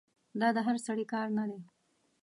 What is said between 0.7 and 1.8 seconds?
سړي کار نه دی.